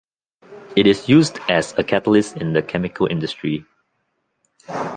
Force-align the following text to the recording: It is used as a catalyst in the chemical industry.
It 0.75 0.87
is 0.87 1.07
used 1.07 1.37
as 1.47 1.77
a 1.77 1.83
catalyst 1.83 2.37
in 2.37 2.53
the 2.53 2.63
chemical 2.63 3.05
industry. 3.05 3.65